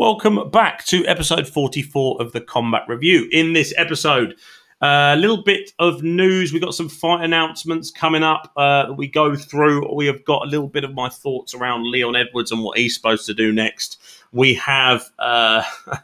[0.00, 3.28] Welcome back to episode 44 of the Combat Review.
[3.32, 4.34] In this episode,
[4.80, 6.54] a little bit of news.
[6.54, 9.94] We've got some fight announcements coming up uh, that we go through.
[9.94, 12.94] We have got a little bit of my thoughts around Leon Edwards and what he's
[12.94, 14.00] supposed to do next.
[14.32, 15.64] We have uh,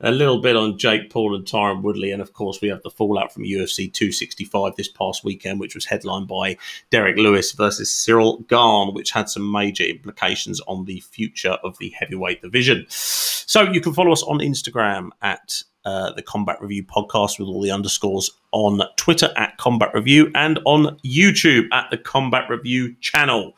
[0.00, 2.90] a little bit on Jake Paul and Tyron Woodley, and of course, we have the
[2.90, 6.56] fallout from UFC 265 this past weekend, which was headlined by
[6.90, 11.90] Derrick Lewis versus Cyril Gane, which had some major implications on the future of the
[11.90, 12.86] heavyweight division.
[12.88, 17.62] So you can follow us on Instagram at uh, the Combat Review podcast with all
[17.62, 23.54] the underscores on Twitter at Combat Review and on YouTube at the Combat Review channel.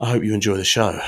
[0.00, 1.00] I hope you enjoy the show.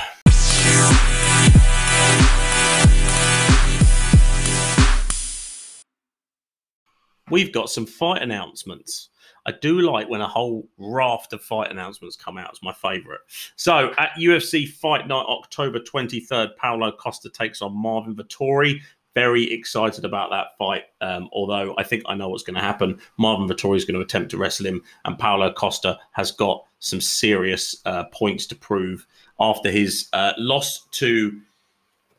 [7.31, 9.11] We've got some fight announcements.
[9.47, 12.51] I do like when a whole raft of fight announcements come out.
[12.51, 13.21] It's my favourite.
[13.57, 18.81] So at UFC Fight Night, October 23rd, Paulo Costa takes on Marvin Vettori
[19.15, 20.85] very excited about that fight.
[21.01, 22.99] Um, although I think I know what's going to happen.
[23.17, 27.01] Marvin Vettori is going to attempt to wrestle him, and Paulo Costa has got some
[27.01, 29.07] serious uh, points to prove
[29.41, 31.41] after his uh, loss to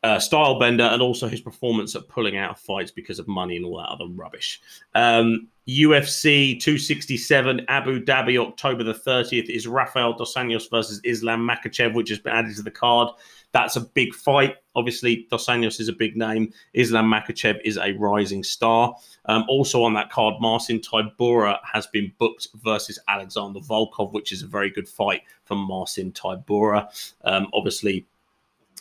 [0.06, 3.78] uh, Stylebender and also his performance at pulling out fights because of money and all
[3.78, 4.62] that other rubbish.
[4.94, 11.96] Um, UFC 267 Abu Dhabi, October the 30th, is Rafael Dos Anjos versus Islam Makhachev,
[11.96, 13.10] which has been added to the card.
[13.52, 14.58] That's a big fight.
[14.76, 16.54] Obviously, Dos Anjos is a big name.
[16.76, 18.96] Islam Makhachev is a rising star.
[19.26, 24.44] Um, also on that card, Marcin Tybura has been booked versus Alexander Volkov, which is
[24.44, 26.90] a very good fight for Marcin Tybura.
[27.24, 28.06] Um, obviously,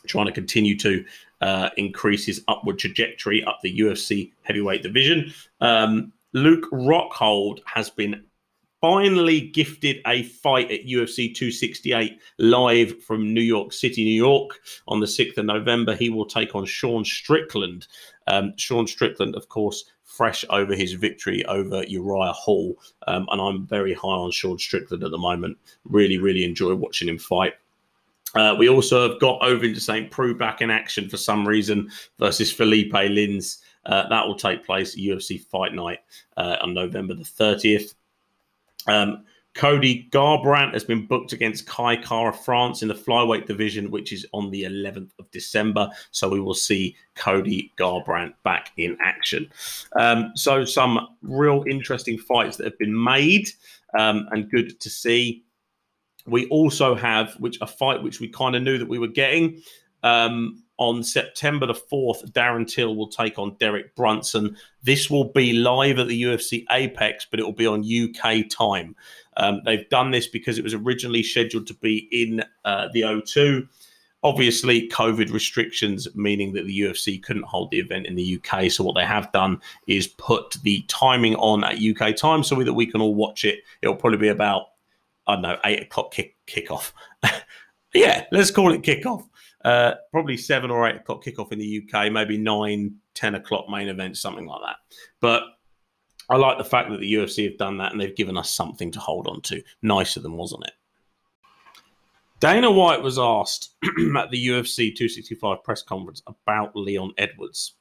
[0.06, 1.05] trying to continue to
[1.41, 5.33] uh, increase his upward trajectory up the UFC heavyweight division.
[5.61, 8.24] Um, Luke Rockhold has been
[8.80, 15.00] finally gifted a fight at UFC 268 live from New York City, New York on
[15.00, 15.94] the 6th of November.
[15.94, 17.86] He will take on Sean Strickland.
[18.27, 22.77] Um, Sean Strickland, of course, fresh over his victory over Uriah Hall.
[23.06, 25.57] Um, and I'm very high on Sean Strickland at the moment.
[25.84, 27.55] Really, really enjoy watching him fight.
[28.34, 30.11] Uh, we also have got Ovince St.
[30.11, 33.58] Preux back in action for some reason versus Felipe Lins.
[33.86, 36.00] Uh, that will take place UFC Fight Night
[36.36, 37.95] uh, on November the 30th.
[38.86, 39.24] Um,
[39.55, 44.51] Cody Garbrandt has been booked against Kai Kara-France in the flyweight division, which is on
[44.51, 45.89] the 11th of December.
[46.11, 49.48] So we will see Cody Garbrandt back in action.
[49.96, 53.48] Um, so some real interesting fights that have been made
[53.96, 55.45] um, and good to see.
[56.27, 59.62] We also have which a fight which we kind of knew that we were getting.
[60.02, 64.57] Um, on September the 4th, Darren Till will take on Derek Brunson.
[64.83, 68.96] This will be live at the UFC Apex, but it will be on UK time.
[69.36, 73.68] Um, they've done this because it was originally scheduled to be in uh, the O2.
[74.23, 78.70] Obviously, COVID restrictions, meaning that the UFC couldn't hold the event in the UK.
[78.70, 82.73] So, what they have done is put the timing on at UK time so that
[82.73, 83.61] we can all watch it.
[83.83, 84.68] It'll probably be about,
[85.27, 86.92] I don't know, eight o'clock kick kickoff.
[87.95, 89.29] yeah, let's call it kickoff.
[89.64, 93.89] Uh, probably seven or eight o'clock kickoff in the UK, maybe nine, 10 o'clock main
[93.89, 94.77] event, something like that.
[95.20, 95.42] But
[96.29, 98.90] I like the fact that the UFC have done that and they've given us something
[98.92, 99.63] to hold on to.
[99.83, 100.73] Nice of them, wasn't it?
[102.40, 107.74] Dana White was asked at the UFC 265 press conference about Leon Edwards.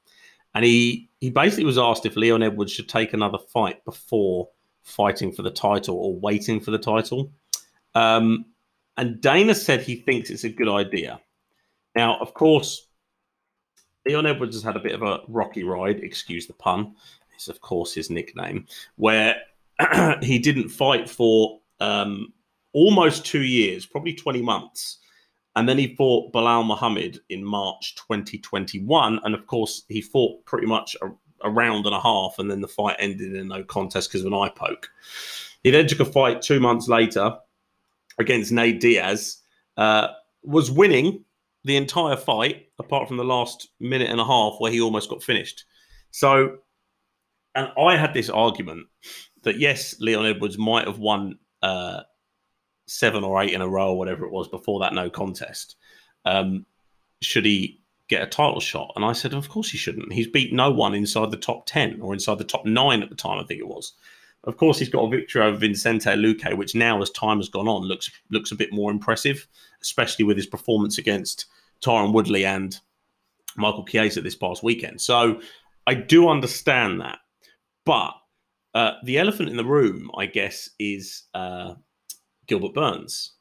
[0.56, 4.50] And he, he basically was asked if Leon Edwards should take another fight before
[4.84, 7.32] fighting for the title or waiting for the title.
[7.96, 8.46] Um,
[8.98, 11.20] and Dana said he thinks it's a good idea.
[11.96, 12.88] Now, of course,
[14.06, 16.96] Leon Edwards has had a bit of a rocky ride, excuse the pun.
[17.34, 19.36] It's, of course, his nickname, where
[20.22, 22.34] he didn't fight for um,
[22.74, 25.00] almost two years, probably 20 months.
[25.56, 29.20] And then he fought Belal Muhammad in March 2021.
[29.24, 31.10] And of course, he fought pretty much a,
[31.44, 34.28] a round and a half, and then the fight ended in no contest because of
[34.28, 34.90] an eye poke.
[35.64, 37.38] He then took a fight two months later
[38.20, 39.42] against Nate Diaz,
[39.78, 40.10] uh,
[40.44, 41.24] was winning
[41.64, 45.24] the entire fight, apart from the last minute and a half where he almost got
[45.24, 45.66] finished.
[46.12, 46.58] So,
[47.56, 48.88] and I had this argument
[49.44, 52.02] that yes, Leon Edwards might have won uh,
[52.88, 55.76] seven or eight in a row or whatever it was before that no contest.
[56.26, 56.66] Um,
[57.22, 57.83] should he
[58.16, 58.94] get a title shot?
[58.96, 60.14] And I said, of course he shouldn't.
[60.14, 63.16] He's beat no one inside the top 10 or inside the top nine at the
[63.16, 63.94] time, I think it was.
[64.46, 67.68] Of course, he's got a victory over Vincente Luque, which now, as time has gone
[67.68, 69.48] on, looks looks a bit more impressive,
[69.82, 71.46] especially with his performance against
[71.82, 72.78] Tyron Woodley and
[73.56, 75.00] Michael Chiesa this past weekend.
[75.00, 75.40] So
[75.88, 77.20] I do understand that,
[77.86, 78.16] but
[78.74, 81.76] uh, the elephant in the room, I guess, is uh,
[82.48, 83.34] Gilbert Burns.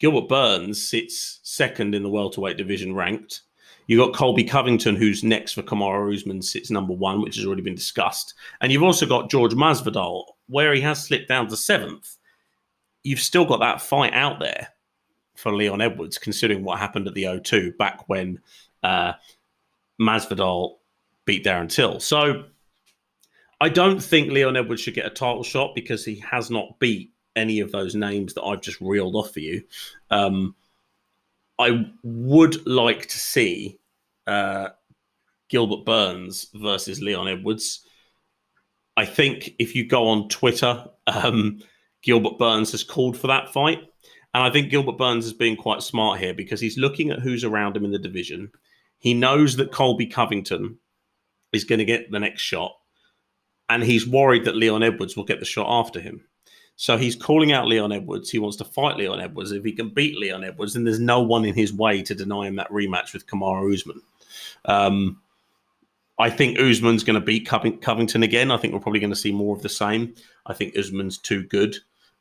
[0.00, 3.42] Gilbert Burns sits second in the welterweight division ranked.
[3.92, 7.60] You got Colby Covington, who's next for Kamaru Usman, sits number one, which has already
[7.60, 8.32] been discussed.
[8.62, 12.16] And you've also got George Masvidal, where he has slipped down to seventh.
[13.02, 14.68] You've still got that fight out there
[15.36, 18.40] for Leon Edwards, considering what happened at the O2 back when
[18.82, 19.12] uh,
[20.00, 20.76] Masvidal
[21.26, 22.00] beat Darren Till.
[22.00, 22.44] So
[23.60, 27.12] I don't think Leon Edwards should get a title shot because he has not beat
[27.36, 29.62] any of those names that I've just reeled off for you.
[30.10, 30.54] Um,
[31.58, 33.78] I would like to see
[34.26, 34.68] uh,
[35.48, 37.86] Gilbert Burns versus Leon Edwards.
[38.96, 41.60] I think if you go on Twitter, um,
[42.02, 43.80] Gilbert Burns has called for that fight.
[44.34, 47.44] And I think Gilbert Burns is being quite smart here because he's looking at who's
[47.44, 48.50] around him in the division.
[48.98, 50.78] He knows that Colby Covington
[51.52, 52.72] is going to get the next shot.
[53.68, 56.24] And he's worried that Leon Edwards will get the shot after him.
[56.76, 58.30] So he's calling out Leon Edwards.
[58.30, 59.52] He wants to fight Leon Edwards.
[59.52, 62.46] If he can beat Leon Edwards, then there's no one in his way to deny
[62.46, 64.00] him that rematch with Kamaru Usman.
[64.64, 65.20] Um,
[66.18, 68.50] I think Usman's going to beat Covington again.
[68.50, 70.14] I think we're probably going to see more of the same.
[70.46, 71.76] I think Usman's too good.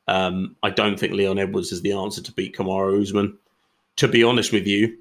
[0.07, 3.37] Um, I don't think Leon Edwards is the answer to beat Kamaru Usman.
[3.97, 4.97] To be honest with you,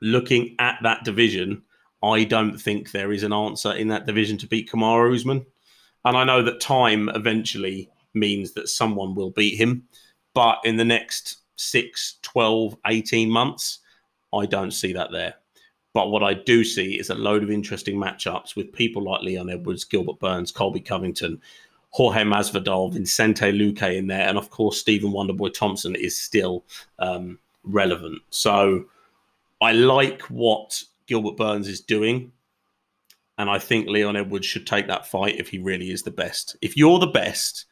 [0.00, 1.62] looking at that division,
[2.02, 5.44] I don't think there is an answer in that division to beat Kamaru Usman.
[6.04, 9.88] And I know that time eventually means that someone will beat him.
[10.34, 13.80] But in the next 6, 12, 18 months,
[14.32, 15.34] I don't see that there.
[15.96, 19.48] But what I do see is a load of interesting matchups with people like Leon
[19.48, 21.40] Edwards, Gilbert Burns, Colby Covington,
[21.88, 26.64] Jorge Masvidal, Vicente Luque in there, and of course Stephen Wonderboy Thompson is still
[26.98, 28.20] um, relevant.
[28.28, 28.84] So
[29.62, 32.30] I like what Gilbert Burns is doing,
[33.38, 36.58] and I think Leon Edwards should take that fight if he really is the best.
[36.60, 37.64] If you're the best,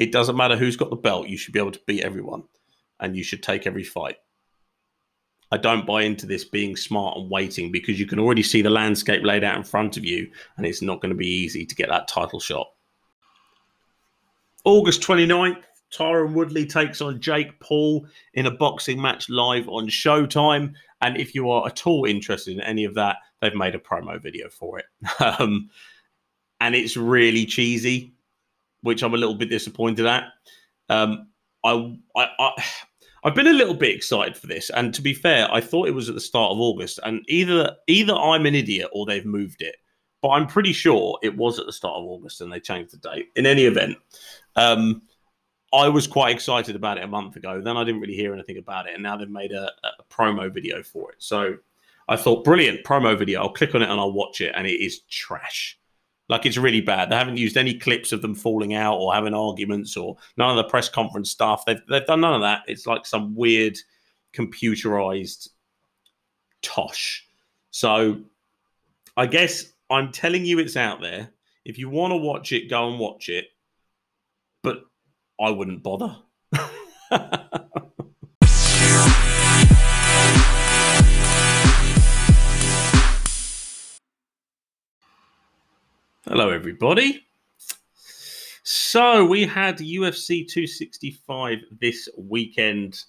[0.00, 1.28] it doesn't matter who's got the belt.
[1.28, 2.42] You should be able to beat everyone,
[2.98, 4.16] and you should take every fight.
[5.50, 8.70] I don't buy into this being smart and waiting because you can already see the
[8.70, 11.74] landscape laid out in front of you, and it's not going to be easy to
[11.74, 12.70] get that title shot.
[14.64, 15.62] August 29th,
[15.92, 20.74] Tyron Woodley takes on Jake Paul in a boxing match live on Showtime.
[21.00, 24.20] And if you are at all interested in any of that, they've made a promo
[24.20, 24.86] video for it.
[25.40, 25.70] Um,
[26.60, 28.12] and it's really cheesy
[28.82, 30.24] which I'm a little bit disappointed at.
[30.88, 31.28] Um,
[31.64, 32.64] I, I, I,
[33.28, 35.94] I've been a little bit excited for this, and to be fair, I thought it
[35.94, 39.60] was at the start of August, and either either I'm an idiot or they've moved
[39.60, 39.76] it,
[40.22, 42.96] but I'm pretty sure it was at the start of August and they changed the
[42.96, 43.26] date.
[43.36, 43.98] In any event,
[44.56, 45.02] um,
[45.74, 47.60] I was quite excited about it a month ago.
[47.60, 50.50] Then I didn't really hear anything about it, and now they've made a, a promo
[50.50, 51.16] video for it.
[51.18, 51.56] So
[52.08, 53.42] I thought, brilliant promo video.
[53.42, 55.77] I'll click on it and I'll watch it, and it is trash.
[56.28, 57.10] Like it's really bad.
[57.10, 60.56] They haven't used any clips of them falling out or having arguments or none of
[60.56, 61.64] the press conference stuff.
[61.64, 62.62] They've they've done none of that.
[62.68, 63.78] It's like some weird
[64.34, 65.48] computerized
[66.62, 67.26] tosh.
[67.70, 68.20] So
[69.16, 71.30] I guess I'm telling you it's out there.
[71.64, 73.46] If you want to watch it, go and watch it.
[74.62, 74.82] But
[75.40, 76.16] I wouldn't bother.
[86.30, 87.26] Hello, everybody.
[88.62, 93.02] So we had UFC 265 this weekend,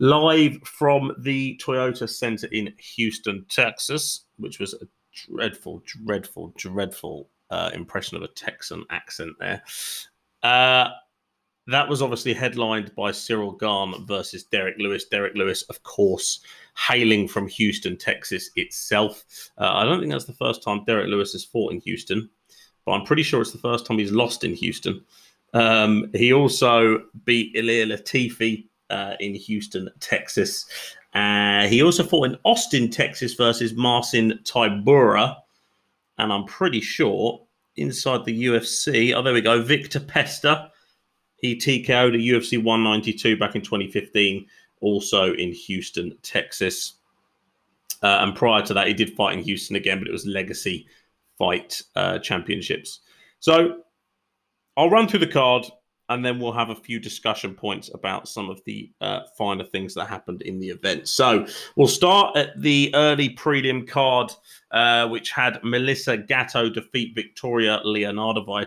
[0.00, 7.70] live from the Toyota Center in Houston, Texas, which was a dreadful, dreadful, dreadful uh,
[7.72, 9.62] impression of a Texan accent there.
[10.42, 10.88] Uh,
[11.68, 15.04] that was obviously headlined by Cyril Gane versus Derrick Lewis.
[15.04, 16.40] Derrick Lewis, of course,
[16.76, 19.24] hailing from Houston, Texas itself.
[19.56, 22.28] Uh, I don't think that's the first time Derrick Lewis has fought in Houston
[22.84, 25.04] but I'm pretty sure it's the first time he's lost in Houston.
[25.52, 30.66] Um, he also beat Ilir Latifi uh, in Houston, Texas.
[31.14, 35.36] Uh, he also fought in Austin, Texas versus Marcin Tybura.
[36.18, 37.42] And I'm pretty sure
[37.76, 40.70] inside the UFC, oh, there we go, Victor Pesta.
[41.36, 44.46] He TKO'd a UFC 192 back in 2015,
[44.80, 46.94] also in Houston, Texas.
[48.02, 50.86] Uh, and prior to that, he did fight in Houston again, but it was Legacy
[51.40, 53.00] Fight uh, Championships.
[53.38, 53.78] So
[54.76, 55.64] I'll run through the card
[56.10, 59.94] and then we'll have a few discussion points about some of the uh, finer things
[59.94, 61.08] that happened in the event.
[61.08, 64.32] So we'll start at the early prelim card,
[64.72, 68.66] uh, which had Melissa Gatto defeat Victoria Leonardo via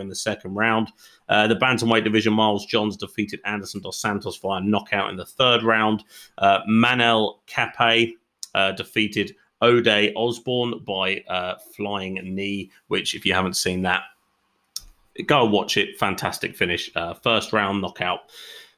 [0.00, 0.92] in the second round.
[1.28, 5.64] Uh, the bantamweight division, Miles Johns defeated Anderson dos Santos via knockout in the third
[5.64, 6.04] round.
[6.38, 8.16] Uh, Manel Kape
[8.54, 14.02] uh, defeated Ode Osborne by uh, Flying Knee, which, if you haven't seen that,
[15.26, 15.98] go and watch it.
[15.98, 16.90] Fantastic finish.
[16.94, 18.20] Uh, first round knockout.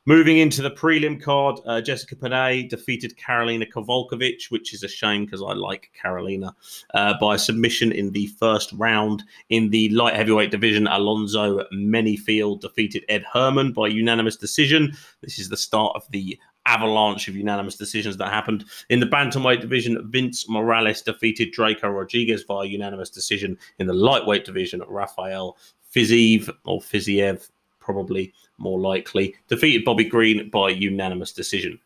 [0.09, 5.25] Moving into the prelim card, uh, Jessica Penne defeated Karolina Kowalkiewicz, which is a shame
[5.25, 6.53] because I like Karolina,
[6.95, 9.25] uh, by submission in the first round.
[9.49, 14.97] In the light heavyweight division, Alonzo Menifield defeated Ed Herman by unanimous decision.
[15.23, 18.65] This is the start of the avalanche of unanimous decisions that happened.
[18.91, 23.57] In the bantamweight division, Vince Morales defeated Draco Rodriguez via unanimous decision.
[23.79, 25.57] In the lightweight division, Rafael
[25.95, 27.49] Fiziev or Fiziev
[27.87, 31.79] probably more likely, defeated Bobby Green by unanimous decision.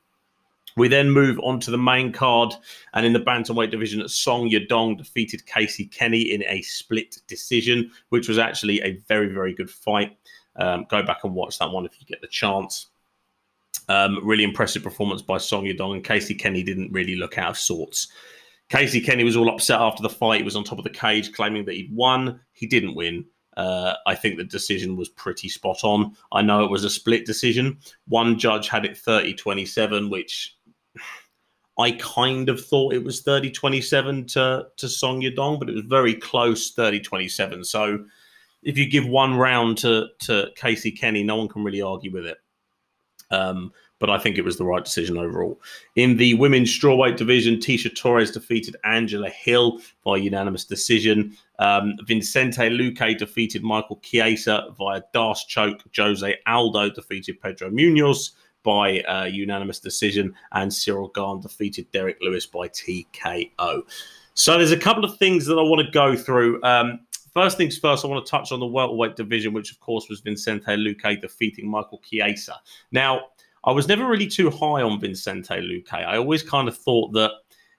[0.76, 2.54] We then move on to the main card,
[2.94, 8.28] and in the bantamweight division, Song Yadong defeated Casey Kenny in a split decision, which
[8.28, 10.16] was actually a very, very good fight.
[10.56, 12.86] Um, go back and watch that one if you get the chance.
[13.90, 17.58] Um, really impressive performance by Song Yadong, and Casey Kenny didn't really look out of
[17.58, 18.06] sorts.
[18.68, 20.38] Casey Kenny was all upset after the fight.
[20.38, 22.38] He was on top of the cage, claiming that he'd won.
[22.52, 23.24] He didn't win.
[23.56, 26.14] Uh, I think the decision was pretty spot on.
[26.30, 27.78] I know it was a split decision.
[28.06, 30.56] One judge had it 30 27, which
[31.76, 35.84] I kind of thought it was 30 27 to, to Song Yadong, but it was
[35.86, 37.64] very close 30 27.
[37.64, 38.04] So
[38.62, 42.26] if you give one round to, to Casey Kenny, no one can really argue with
[42.26, 42.38] it.
[43.30, 45.60] Um, but I think it was the right decision overall.
[45.94, 51.36] In the women's strawweight division, Tecia Torres defeated Angela Hill by unanimous decision.
[51.58, 55.82] Um, Vicente Luque defeated Michael Chiesa via D'Arce choke.
[55.94, 58.30] Jose Aldo defeated Pedro Munhoz
[58.62, 63.82] by uh, unanimous decision, and Cyril Gane defeated Derrick Lewis by TKO.
[64.34, 66.62] So there's a couple of things that I want to go through.
[66.62, 67.00] Um,
[67.32, 70.20] first things first, I want to touch on the welterweight division, which of course was
[70.20, 72.56] Vincente Luque defeating Michael Chiesa.
[72.92, 73.26] Now,
[73.64, 75.92] I was never really too high on Vincente Luque.
[75.92, 77.32] I always kind of thought that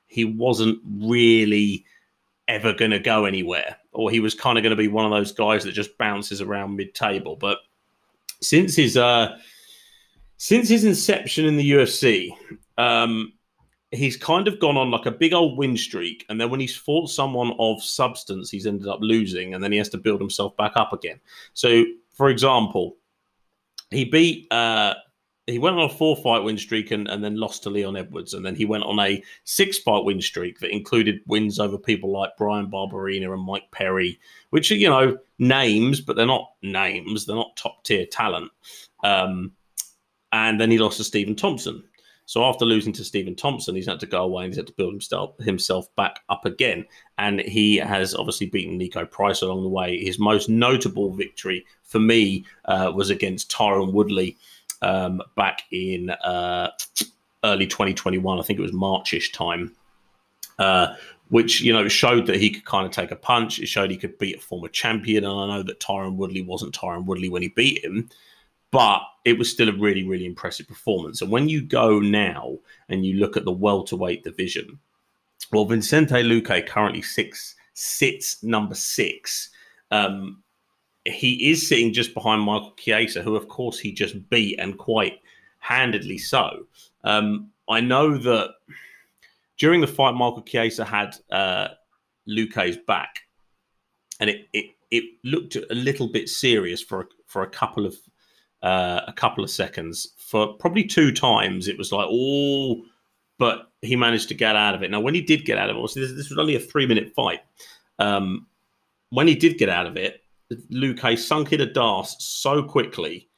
[0.07, 1.85] he wasn't really
[2.47, 5.11] ever going to go anywhere, or he was kind of going to be one of
[5.11, 7.35] those guys that just bounces around mid-table.
[7.35, 7.59] But
[8.41, 9.37] since his uh,
[10.37, 12.31] since his inception in the UFC,
[12.77, 13.33] um,
[13.91, 16.75] he's kind of gone on like a big old win streak, and then when he's
[16.75, 20.55] fought someone of substance, he's ended up losing, and then he has to build himself
[20.57, 21.19] back up again.
[21.53, 22.97] So, for example,
[23.89, 24.95] he beat uh,
[25.47, 28.33] he went on a four fight win streak and, and then lost to Leon Edwards.
[28.33, 32.11] And then he went on a six fight win streak that included wins over people
[32.11, 34.19] like Bryan Barberena and Mike Perry,
[34.51, 37.25] which are, you know, names, but they're not names.
[37.25, 38.51] They're not top tier talent.
[39.03, 39.51] Um,
[40.31, 41.83] and then he lost to Stephen Thompson.
[42.31, 44.73] So after losing to Stephen Thompson, he's had to go away and he's had to
[44.73, 46.85] build himself himself back up again.
[47.17, 49.97] And he has obviously beaten Niko Price along the way.
[49.97, 54.37] His most notable victory for me uh, was against Tyron Woodley
[54.81, 56.69] um, back in uh,
[57.43, 58.39] early 2021.
[58.39, 59.75] I think it was Marchish time.
[60.57, 60.95] Uh,
[61.27, 63.59] which you know showed that he could kind of take a punch.
[63.59, 66.73] It showed he could beat a former champion, and I know that Tyron Woodley wasn't
[66.73, 68.09] Tyron Woodley when he beat him,
[68.71, 71.21] but it was still a really, really impressive performance.
[71.21, 72.57] And when you go now
[72.89, 74.79] and you look at the welterweight division,
[75.51, 79.49] well, Vincente Luque currently six sits number six.
[79.91, 80.43] Um,
[81.05, 85.19] he is sitting just behind Michael Chiesa, who, of course, he just beat and quite
[85.59, 86.67] handedly so.
[87.03, 88.51] Um, I know that
[89.57, 91.69] during the fight, Michael Chiesa had uh,
[92.27, 93.21] Luque's back,
[94.19, 97.95] and it, it it looked a little bit serious for a, for a couple of
[98.63, 100.13] uh, a couple of seconds.
[100.17, 102.83] For probably two times, it was like, oh,
[103.37, 104.91] but he managed to get out of it.
[104.91, 107.13] Now, when he did get out of it, this, this was only a three minute
[107.15, 107.41] fight.
[107.99, 108.47] Um,
[109.09, 110.23] when he did get out of it,
[110.71, 113.29] Luque sunk in a D'Arce so quickly.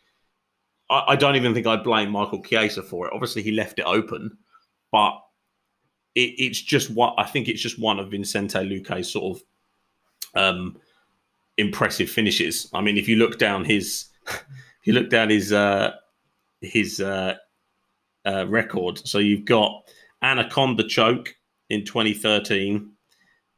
[0.90, 3.14] I, I, don't even think I blame Michael Chiesa for it.
[3.14, 4.38] Obviously, he left it open,
[4.92, 5.14] but
[6.16, 9.44] it, it's just what I think it's just one of Vicente Luque's sort of
[10.36, 10.78] um,
[11.58, 12.70] impressive finishes.
[12.74, 14.06] I mean, if you look down his,
[14.84, 15.94] if you look down his uh,
[16.60, 17.36] his uh,
[18.26, 19.90] uh, record, so you've got
[20.22, 21.38] Anaconda choke
[21.70, 22.92] in 2013,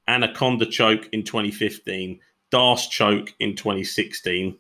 [0.08, 2.20] Anaconda choke in 2015.
[2.52, 4.56] D'Arce choke in 2016,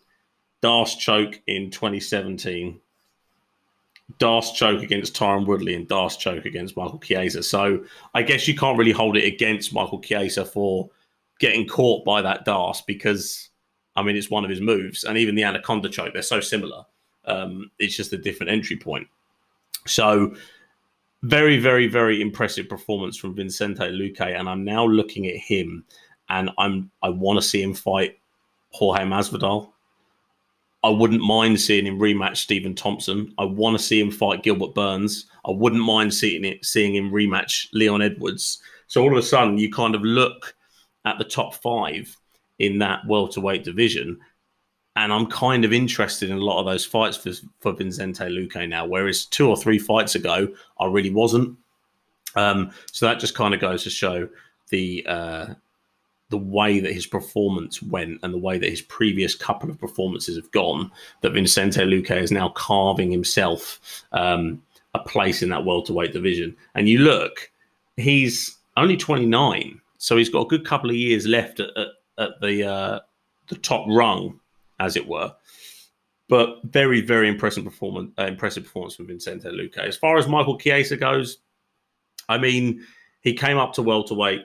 [0.61, 2.79] D'Arce choke in 2017,
[4.17, 7.43] D'Arce choke against Tyron Woodley, and D'Arce choke against Michael Chiesa.
[7.43, 10.89] So I guess you can't really hold it against Michael Chiesa for
[11.39, 13.49] getting caught by that D'Arce because,
[13.95, 15.03] I mean, it's one of his moves.
[15.03, 16.83] And even the Anaconda choke, they're so similar.
[17.25, 19.07] Um, it's just a different entry point.
[19.87, 20.35] So
[21.23, 24.21] very, very, very impressive performance from Vincente Luque.
[24.21, 25.85] And I'm now looking at him
[26.29, 28.19] and I'm I want to see him fight
[28.71, 29.71] Jorge Masvidal.
[30.83, 33.33] I wouldn't mind seeing him rematch Stephen Thompson.
[33.39, 35.25] I want to see him fight Gilbert Burns.
[35.45, 38.61] I wouldn't mind seeing it, seeing him rematch Leon Edwards.
[38.87, 40.55] So all of a sudden, you kind of look
[41.05, 42.15] at the top five
[42.59, 44.19] in that welterweight division,
[44.95, 48.67] and I'm kind of interested in a lot of those fights for, for Vincente Luque
[48.69, 50.47] now, whereas two or three fights ago,
[50.79, 51.57] I really wasn't.
[52.35, 54.29] Um, so that just kind of goes to show
[54.69, 55.47] the uh,
[56.29, 60.35] the way that his performance went and the way that his previous couple of performances
[60.35, 60.91] have gone.
[61.21, 64.61] That Vincente Luque is now carving himself um,
[64.93, 66.55] a place in that welterweight division.
[66.73, 67.51] And you look,
[67.97, 72.31] he's only 29, so he's got a good couple of years left at, at, at
[72.41, 72.99] the uh,
[73.47, 74.39] the top rung
[74.79, 75.33] as it were.
[76.27, 78.11] But very, very impressive performance.
[78.17, 79.77] Uh, impressive performance from Vincente Luque.
[79.77, 81.37] As far as Michael Chiesa goes,
[82.27, 82.83] I mean,
[83.21, 84.41] he came up to welterweight.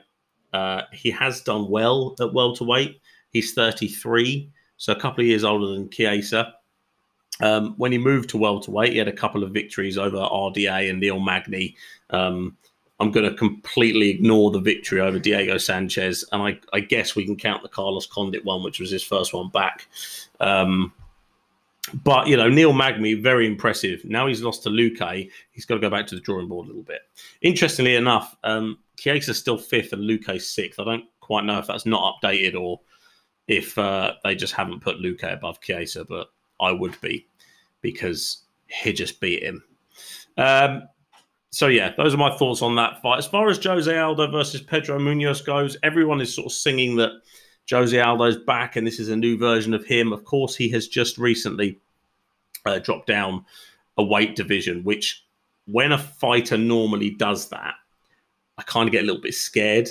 [0.53, 3.01] Uh, he has done well at welterweight.
[3.31, 6.53] He's 33, so a couple of years older than Chiesa.
[7.39, 10.99] Um, when he moved to welterweight, he had a couple of victories over RDA and
[10.99, 11.75] Neil Magny.
[12.09, 12.57] Um,
[13.01, 17.25] I'm going to completely ignore the victory over Diego Sanchez, and I, I, guess we
[17.25, 19.87] can count the Carlos Condit one, which was his first one back.
[20.39, 20.93] Um,
[22.03, 24.05] but you know, Neil Magny, very impressive.
[24.05, 25.31] Now he's lost to Luque.
[25.49, 27.01] He's got to go back to the drawing board a little bit.
[27.41, 30.79] Interestingly enough, um, Chiesa's still fifth and Luque's sixth.
[30.79, 32.81] I don't quite know if that's not updated or
[33.47, 36.27] if uh, they just haven't put Luque above Chiesa, but
[36.59, 37.25] I would be
[37.81, 39.63] because he just beat him.
[40.37, 40.83] Um,
[41.51, 43.19] so yeah, those are my thoughts on that fight.
[43.19, 47.11] As far as Jose Aldo versus Pedro Munhoz goes, everyone is sort of singing that
[47.69, 50.13] Jose Aldo's back and this is a new version of him.
[50.13, 51.79] Of course, he has just recently
[52.65, 53.45] uh, dropped down
[53.97, 55.25] a weight division, which
[55.65, 57.75] when a fighter normally does that,
[58.57, 59.89] I kind of get a little bit scared.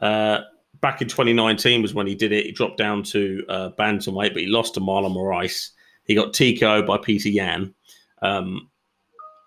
[0.00, 0.40] Uh,
[0.80, 2.46] back in 2019 was when he did it.
[2.46, 5.70] He dropped down to uh, bantamweight, but he lost to Marlon Moraes.
[6.04, 7.74] He got TKO by Peter Yan.
[8.22, 8.68] Um,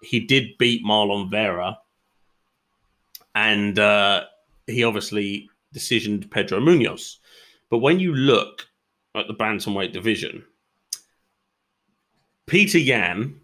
[0.01, 1.77] he did beat Marlon Vera,
[3.33, 4.23] and uh,
[4.67, 7.17] he obviously decisioned Pedro Munhoz.
[7.69, 8.67] But when you look
[9.15, 10.43] at the bantamweight division,
[12.45, 13.39] Peter Yan,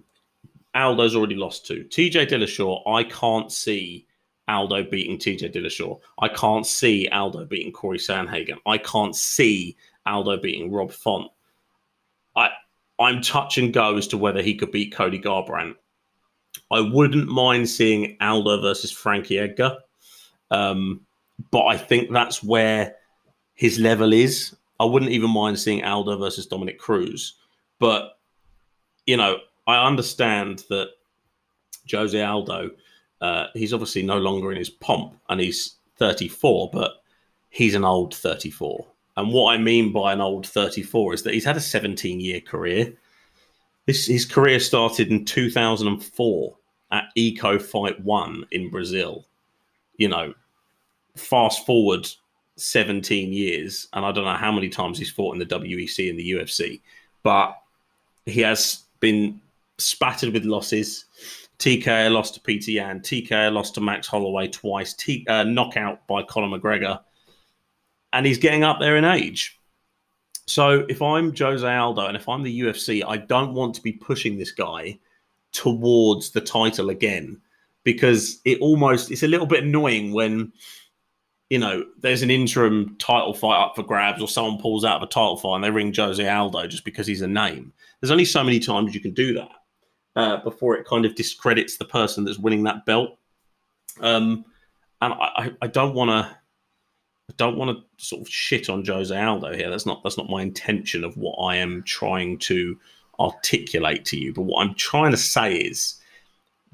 [0.73, 1.83] Aldo's already lost to.
[1.83, 4.07] TJ Dillashaw, I can't see
[4.47, 5.99] Aldo beating TJ Dillashaw.
[6.19, 8.57] I can't see Aldo beating Cory Sandhagen.
[8.65, 11.31] I can't see Aldo beating Rob Font.
[12.35, 12.49] I
[12.99, 15.75] I'm touch and go as to whether he could beat Cody Garbrandt.
[16.71, 19.77] I wouldn't mind seeing Aldo versus Frankie Edgar.
[20.49, 21.01] Um,
[21.49, 22.95] but I think that's where
[23.53, 24.55] his level is.
[24.79, 27.35] I wouldn't even mind seeing Aldo versus Dominick Cruz.
[27.79, 28.17] But,
[29.05, 29.37] you know,
[29.67, 30.89] I understand that
[31.89, 32.71] Jose Aldo,
[33.21, 37.03] uh, he's obviously no longer in his pomp and he's 34, but
[37.49, 38.85] he's an old 34.
[39.17, 42.41] And what I mean by an old 34 is that he's had a 17 year
[42.41, 42.93] career.
[43.87, 46.55] His, his career started in 2004
[46.91, 49.25] at Eco Fight One in Brazil.
[49.97, 50.33] You know,
[51.15, 52.07] fast forward
[52.57, 56.19] 17 years, and I don't know how many times he's fought in the WEC and
[56.19, 56.81] the UFC,
[57.23, 57.57] but
[58.25, 59.41] he has been
[59.77, 61.05] spattered with losses.
[61.59, 66.23] TKO lost to Peter Yan, TKO lost to Max Holloway twice, T- uh, knockout by
[66.23, 66.99] Conor McGregor,
[68.13, 69.59] and he's getting up there in age.
[70.45, 73.93] So if I'm Jose Aldo and if I'm the UFC, I don't want to be
[73.93, 74.99] pushing this guy
[75.51, 77.39] towards the title again
[77.83, 80.51] because it almost it's a little bit annoying when
[81.49, 85.03] you know there's an interim title fight up for grabs or someone pulls out of
[85.03, 87.73] a title fight and they ring Jose Aldo just because he's a name.
[87.99, 89.51] There's only so many times you can do that
[90.15, 93.17] uh, before it kind of discredits the person that's winning that belt.
[93.99, 94.45] Um,
[95.01, 96.37] and I, I don't want to.
[97.31, 99.69] I don't want to sort of shit on Jose Aldo here.
[99.69, 102.77] That's not that's not my intention of what I am trying to
[103.19, 104.33] articulate to you.
[104.33, 105.95] But what I'm trying to say is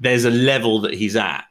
[0.00, 1.44] there's a level that he's at,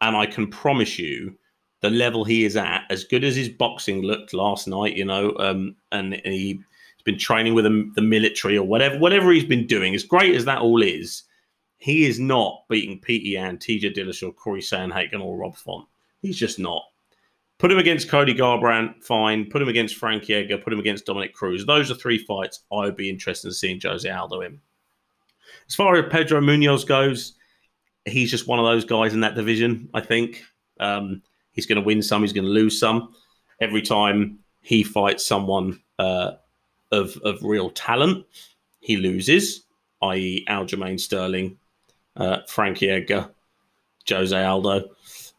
[0.00, 1.36] and I can promise you
[1.80, 5.34] the level he is at, as good as his boxing looked last night, you know,
[5.38, 9.94] um, and he, has been training with the, military or whatever, whatever he's been doing,
[9.94, 11.24] as great as that all is,
[11.76, 15.86] he is not beating Pete Yan, TJ Dillashaw, Cory Sandhagen, or Rob Font.
[16.22, 16.82] He's just not.
[17.58, 19.48] Put him against Cody Garbrandt, fine.
[19.48, 20.58] Put him against Frankie Edgar.
[20.58, 21.64] Put him against Dominick Cruz.
[21.64, 24.60] Those are three fights I would be interested in seeing Jose Aldo in.
[25.68, 27.34] As far as Pedro Munhoz goes,
[28.04, 29.88] he's just one of those guys in that division.
[29.94, 30.42] I think
[30.80, 33.14] um, he's going to win some, he's going to lose some.
[33.60, 36.32] Every time he fights someone uh,
[36.90, 38.26] of of real talent,
[38.80, 39.64] he loses,
[40.02, 41.56] i.e., Aljamain Sterling,
[42.16, 43.30] uh, Frankie Edgar,
[44.08, 44.90] Jose Aldo.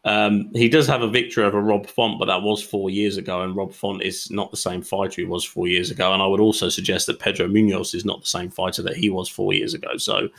[0.06, 3.42] Um, he does have a victory over Rob Font, but that was four years ago,
[3.42, 6.14] and Rob Font is not the same fighter he was four years ago.
[6.14, 9.10] And I would also suggest that Pedro Munhoz is not the same fighter that he
[9.10, 9.98] was four years ago.
[9.98, 10.30] So,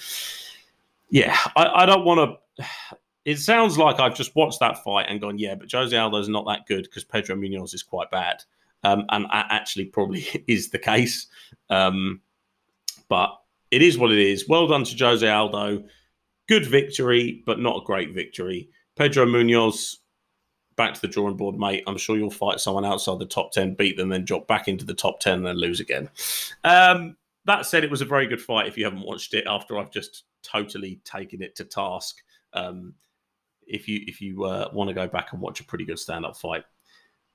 [1.11, 2.66] yeah, I, I don't want to.
[3.24, 6.29] It sounds like I've just watched that fight and gone, yeah, but Jose Aldo is
[6.29, 8.44] not that good because Pedro Munhoz is quite bad.
[8.85, 11.26] Um, and that actually probably is the case.
[11.70, 12.20] Um,
[13.09, 13.37] But
[13.70, 14.48] it is what it is.
[14.48, 15.85] Well done to Jose Aldo.
[16.46, 18.68] Good victory, but not a great victory.
[18.97, 19.99] Pedro Munhoz,
[20.77, 21.85] back to the drawing board, mate.
[21.87, 24.85] I'm sure you'll fight someone outside the top 10, beat them, then drop back into
[24.85, 26.09] the top 10, and then lose again.
[26.65, 29.79] Um, that said, it was a very good fight if you haven't watched it after
[29.79, 32.23] I've just totally taken it to task.
[32.53, 32.95] Um,
[33.67, 36.25] if you if you uh, want to go back and watch a pretty good stand
[36.25, 36.65] up fight,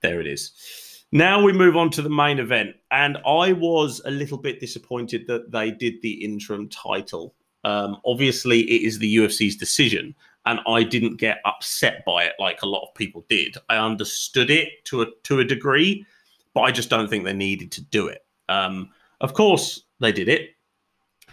[0.02, 1.04] there it is.
[1.12, 5.28] Now we move on to the main event, and I was a little bit disappointed
[5.28, 7.36] that they did the interim title.
[7.64, 12.62] Um, obviously, it is the UFC's decision, and I didn't get upset by it like
[12.62, 13.56] a lot of people did.
[13.70, 16.06] I understood it to a to a degree,
[16.54, 18.26] but I just don't think they needed to do it.
[18.50, 20.52] Um, of course, they did it,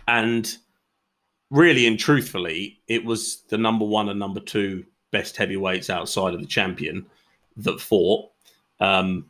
[0.07, 0.57] and
[1.51, 6.41] really and truthfully, it was the number one and number two best heavyweights outside of
[6.41, 7.07] the champion
[7.57, 8.31] that fought.
[8.81, 9.27] Um,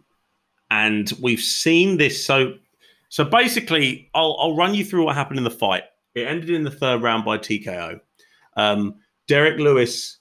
[0.70, 2.24] and we've seen this.
[2.24, 2.54] So,
[3.08, 5.84] so basically, I'll, I'll run you through what happened in the fight.
[6.14, 8.00] It ended in the third round by TKO.
[8.56, 8.96] Um,
[9.28, 10.18] Derrick Lewis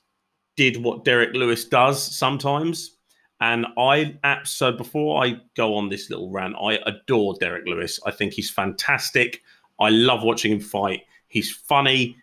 [0.55, 2.97] did what Derrick Lewis does sometimes.
[3.39, 7.99] And I, so before I go on this little rant, I adore Derrick Lewis.
[8.05, 9.41] I think he's fantastic.
[9.79, 11.03] I love watching him fight.
[11.27, 12.17] He's funny.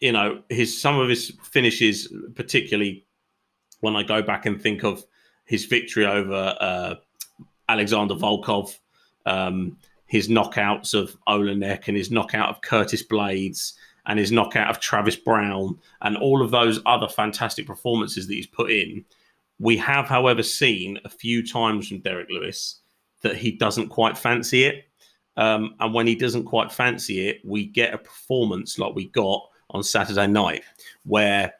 [0.00, 3.06] You know, his some of his finishes, particularly
[3.80, 5.02] when I go back and think of
[5.46, 6.94] his victory over uh,
[7.68, 8.76] Alexander Volkov,
[9.24, 13.72] um, his knockouts of Oleinik and his knockout of Curtis Blaydes
[14.08, 18.46] and his knockout of Travis Browne and all of those other fantastic performances that he's
[18.46, 19.04] put in.
[19.60, 22.80] We have, however, seen a few times from Derrick Lewis
[23.22, 24.84] that he doesn't quite fancy it.
[25.36, 29.42] Um, and when he doesn't quite fancy it, we get a performance like we got
[29.70, 30.62] on Saturday night,
[31.04, 31.52] where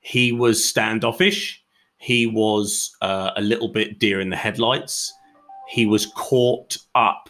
[0.00, 1.62] he was standoffish.
[1.98, 5.12] He was uh, a little bit deer in the headlights.
[5.68, 7.28] He was caught up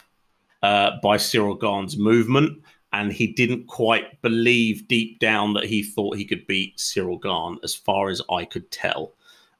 [0.63, 2.63] uh, by Cyril Gane's movement,
[2.97, 7.59] and he didn't quite believe deep down that he thought he could beat Cyril Gane,
[7.63, 9.13] as far as I could tell.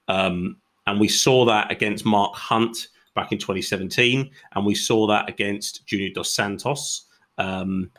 [0.08, 5.30] Um, and we saw that against Mark Hunt back in 2017, and we saw that
[5.30, 7.06] against Junior Dos Santos,
[7.38, 7.92] um,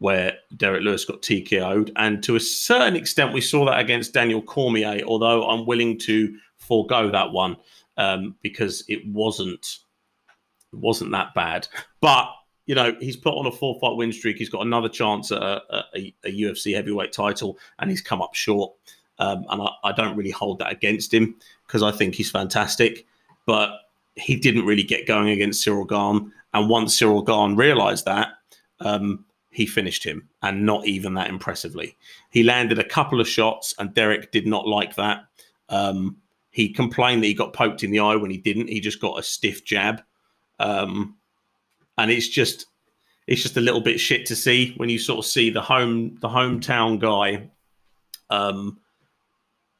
[0.00, 4.42] where Derrick Lewis got TKO'd, and to a certain extent, we saw that against Daniel
[4.42, 5.00] Cormier.
[5.06, 7.56] Although I'm willing to forego that one
[7.96, 9.78] um, because it wasn't
[10.74, 11.68] it wasn't that bad,
[12.02, 12.28] but.
[12.66, 14.38] You know, he's put on a four fight win streak.
[14.38, 18.34] He's got another chance at a, a, a UFC heavyweight title, and he's come up
[18.34, 18.72] short.
[19.18, 23.06] Um, and I, I, don't really hold that against him because I think he's fantastic.
[23.46, 23.70] But
[24.16, 26.32] he didn't really get going against Cyril Gane.
[26.52, 28.28] And once Cyril Gane realized that,
[28.80, 31.96] um, he finished him and not even that impressively.
[32.30, 35.24] He landed a couple of shots, and Derrick did not like that.
[35.68, 36.16] Um,
[36.50, 38.68] he complained that he got poked in the eye when he didn't.
[38.68, 40.02] He just got a stiff jab.
[40.58, 41.16] Um,
[41.98, 42.66] and it's just
[43.26, 46.16] it's just a little bit shit to see when you sort of see the home
[46.20, 47.48] the hometown guy
[48.30, 48.78] um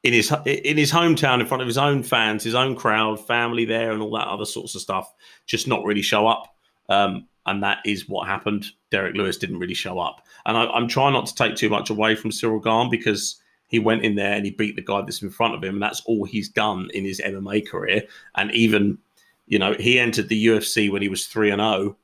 [0.03, 3.65] in his in his hometown in front of his own fans his own crowd family
[3.65, 5.13] there and all that other sorts of stuff
[5.47, 6.55] just not really show up.
[6.89, 8.67] Um and that is what happened.
[8.91, 10.27] Derrick Lewis didn't really show up.
[10.47, 13.79] And I, am trying not to take too much away from Cyril Gane because he
[13.79, 16.01] went in there and he beat the guy that's in front of him and that's
[16.07, 18.03] all he's done in his mma career.
[18.35, 18.99] And even
[19.47, 21.97] you know he entered the ufc when he was 3 and 0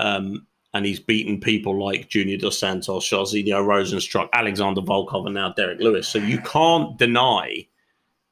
[0.00, 5.52] um, and he's beaten people like Junior Dos Santos, Jairzinho Rozenstruik, Alexander Volkov, and now
[5.52, 6.08] Derrick Lewis.
[6.08, 7.66] So you can't deny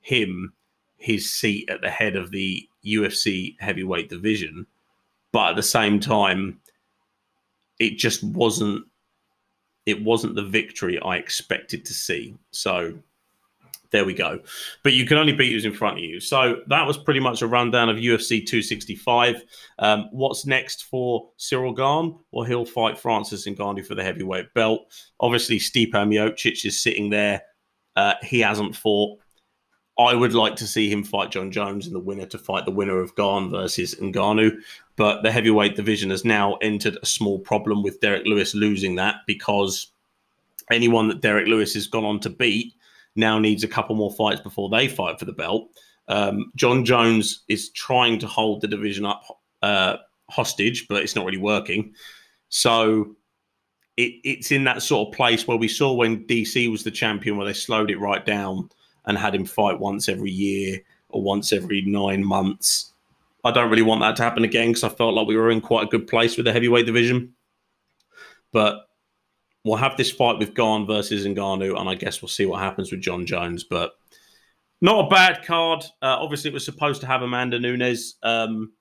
[0.01, 0.53] him
[0.97, 4.67] his seat at the head of the UFC heavyweight division.
[5.33, 6.61] But at the same time,
[7.79, 8.85] it just wasn't
[9.87, 12.37] it wasn't the victory I expected to see.
[12.51, 12.99] So
[13.91, 14.41] there we go.
[14.83, 16.21] But you can only beat who's in front of you.
[16.21, 19.43] So that was pretty much a rundown of UFC 265.
[19.79, 22.19] Um, what's next for Cyril Gane?
[22.31, 24.93] Well, he'll fight Francis Ngannou for the heavyweight belt.
[25.21, 27.43] Obviously, Stipe Miocic is sitting there.
[27.97, 29.19] Uh, he hasn't fought.
[29.99, 32.71] I would like to see him fight Jon Jones and the winner to fight the
[32.71, 34.61] winner of Gane versus Ngannou.
[34.95, 39.17] But the heavyweight division has now entered a small problem with Derrick Lewis losing that
[39.27, 39.91] because
[40.71, 42.75] anyone that Derrick Lewis has gone on to beat
[43.19, 45.69] now needs a couple more fights before they fight for the belt.
[46.09, 49.23] Um, Jon Jones is trying to hold the division up
[49.63, 49.97] uh,
[50.31, 51.93] hostage, but it's not really working.
[52.49, 53.17] So
[53.97, 57.37] it, it's in that sort of place where we saw when DC was the champion,
[57.37, 58.71] where they slowed it right down
[59.05, 62.93] and had him fight once every year or once every nine months.
[63.45, 65.61] I don't really want that to happen again because I felt like we were in
[65.61, 67.35] quite a good place with the heavyweight division.
[68.53, 68.88] But
[69.69, 72.91] we'll have this fight with Gane versus Ngannou, and I guess we'll see what happens
[72.91, 73.65] with Jon Jones.
[73.65, 73.93] But
[74.81, 75.85] not a bad card.
[76.03, 78.73] Uh, obviously, it was supposed to have Amanda Nunes um,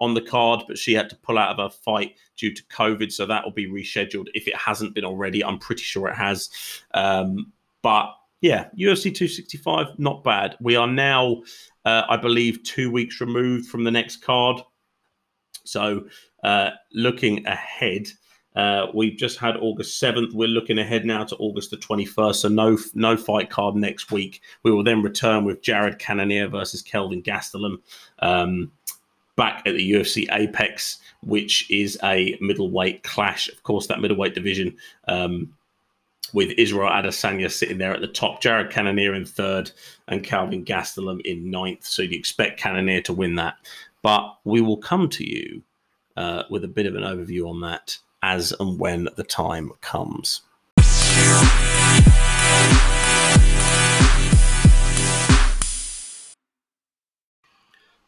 [0.00, 3.12] on the card, but she had to pull out of her fight due to COVID,
[3.12, 5.44] so that will be rescheduled if it hasn't been already.
[5.44, 6.50] I'm pretty sure it has.
[6.94, 7.52] Um,
[7.82, 10.56] but yeah, UFC 265, not bad.
[10.60, 11.42] We are now,
[11.84, 14.60] uh, I believe, two weeks removed from the next card.
[15.64, 16.06] So
[16.42, 18.08] uh, looking ahead,
[18.54, 20.34] uh, we've just had August 7th.
[20.34, 22.34] We're looking ahead now to August the 21st.
[22.34, 24.42] So no no fight card next week.
[24.62, 27.78] We will then return with Jared Cannonier versus Kelvin Gastelum
[28.18, 28.70] um,
[29.36, 33.48] back at the UFC Apex, which is a middleweight clash.
[33.48, 34.76] Of course, that middleweight division
[35.08, 35.54] um,
[36.34, 39.70] with Israel Adesanya sitting there at the top, Jared Cannonier in third,
[40.08, 41.84] and Kelvin Gastelum in ninth.
[41.84, 43.54] So you expect Cannonier to win that.
[44.02, 45.62] But we will come to you
[46.16, 50.42] uh, with a bit of an overview on that as and when the time comes.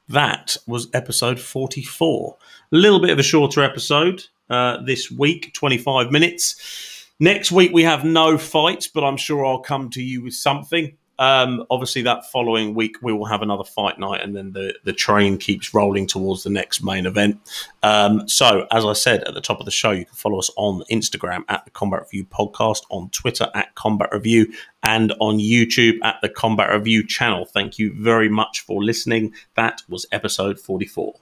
[0.08, 2.36] That was episode 44.
[2.72, 7.06] A little bit of a shorter episode uh, this week, 25 minutes.
[7.18, 10.96] Next week, we have no fights, but I'm sure I'll come to you with something.
[11.18, 14.92] Um, obviously, that following week we will have another fight night, and then the the
[14.92, 17.40] train keeps rolling towards the next main event.
[17.82, 20.50] Um, so, as I said at the top of the show, you can follow us
[20.56, 25.98] on Instagram at the Combat Review Podcast, on Twitter at Combat Review, and on YouTube
[26.02, 27.44] at the Combat Review channel.
[27.44, 29.34] Thank you very much for listening.
[29.54, 31.14] That was episode forty four.